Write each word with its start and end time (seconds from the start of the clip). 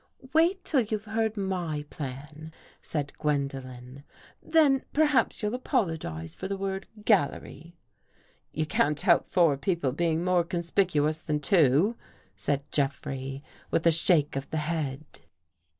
"Wait 0.33 0.63
till 0.65 0.81
you've 0.81 1.05
heard 1.05 1.37
my 1.37 1.85
plan," 1.91 2.51
said 2.81 3.13
Gwen 3.19 3.47
dolen." 3.47 4.03
Then 4.41 4.83
perhaps 4.93 5.43
you'll 5.43 5.53
apologize 5.53 6.33
for 6.33 6.47
the 6.47 6.57
word' 6.57 6.87
gallery.' 7.05 7.77
""You 8.51 8.65
can't 8.65 8.99
help 8.99 9.29
four 9.29 9.57
people 9.57 9.91
being 9.91 10.23
more 10.23 10.43
conspicu 10.43 11.07
ous 11.07 11.21
than 11.21 11.39
two," 11.39 11.97
said 12.35 12.63
Jeffrey 12.71 13.43
with 13.69 13.85
a 13.85 13.91
shake 13.91 14.35
of 14.35 14.49
the 14.49 14.57
head. 14.65 15.05